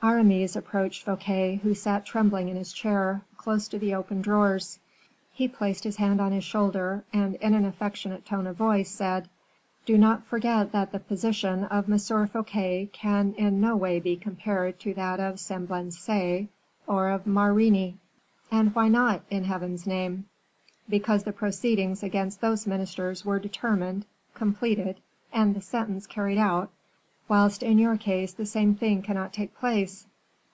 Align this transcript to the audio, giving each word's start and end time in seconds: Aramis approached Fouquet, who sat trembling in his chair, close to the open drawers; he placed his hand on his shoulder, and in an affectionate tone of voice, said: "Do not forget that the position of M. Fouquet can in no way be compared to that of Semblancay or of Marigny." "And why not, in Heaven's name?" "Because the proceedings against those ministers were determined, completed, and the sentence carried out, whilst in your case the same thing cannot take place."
Aramis 0.00 0.54
approached 0.54 1.02
Fouquet, 1.02 1.56
who 1.56 1.74
sat 1.74 2.06
trembling 2.06 2.48
in 2.48 2.56
his 2.56 2.72
chair, 2.72 3.22
close 3.36 3.66
to 3.68 3.80
the 3.80 3.96
open 3.96 4.22
drawers; 4.22 4.78
he 5.32 5.48
placed 5.48 5.82
his 5.82 5.96
hand 5.96 6.20
on 6.20 6.30
his 6.30 6.44
shoulder, 6.44 7.04
and 7.12 7.34
in 7.36 7.52
an 7.52 7.64
affectionate 7.64 8.24
tone 8.24 8.46
of 8.46 8.54
voice, 8.56 8.88
said: 8.88 9.28
"Do 9.84 9.98
not 9.98 10.24
forget 10.24 10.70
that 10.70 10.92
the 10.92 11.00
position 11.00 11.64
of 11.64 11.90
M. 11.90 11.98
Fouquet 12.28 12.88
can 12.92 13.34
in 13.36 13.60
no 13.60 13.76
way 13.76 13.98
be 13.98 14.16
compared 14.16 14.78
to 14.80 14.94
that 14.94 15.18
of 15.18 15.40
Semblancay 15.40 16.46
or 16.86 17.08
of 17.10 17.26
Marigny." 17.26 17.96
"And 18.52 18.72
why 18.76 18.86
not, 18.88 19.22
in 19.30 19.44
Heaven's 19.44 19.84
name?" 19.84 20.26
"Because 20.88 21.24
the 21.24 21.32
proceedings 21.32 22.04
against 22.04 22.40
those 22.40 22.68
ministers 22.68 23.24
were 23.24 23.40
determined, 23.40 24.06
completed, 24.32 25.00
and 25.32 25.56
the 25.56 25.60
sentence 25.60 26.06
carried 26.06 26.38
out, 26.38 26.70
whilst 27.30 27.62
in 27.62 27.78
your 27.78 27.94
case 27.94 28.32
the 28.32 28.46
same 28.46 28.74
thing 28.74 29.02
cannot 29.02 29.30
take 29.34 29.54
place." 29.58 30.06